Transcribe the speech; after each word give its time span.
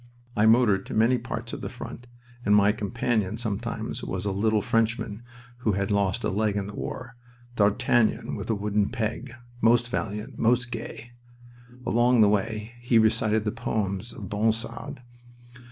I 0.35 0.47
motored 0.47 0.87
to 0.87 0.95
many 0.95 1.19
parts 1.19 1.53
of 1.53 1.61
the 1.61 1.69
front, 1.69 2.07
and 2.43 2.55
my 2.55 2.71
companion 2.71 3.37
sometimes 3.37 4.03
was 4.03 4.25
a 4.25 4.31
little 4.31 4.63
Frenchman 4.63 5.21
who 5.57 5.73
had 5.73 5.91
lost 5.91 6.23
a 6.23 6.29
leg 6.31 6.55
in 6.57 6.65
the 6.65 6.73
war 6.73 7.17
D'Artagnan 7.55 8.33
with 8.35 8.49
a 8.49 8.55
wooden 8.55 8.89
peg, 8.89 9.31
most 9.61 9.89
valiant, 9.89 10.39
most 10.39 10.71
gay. 10.71 11.11
Along 11.85 12.21
the 12.21 12.29
way 12.29 12.73
he 12.79 12.97
recited 12.97 13.45
the 13.45 13.51
poems 13.51 14.11
of 14.11 14.27
Ronsard. 14.33 15.03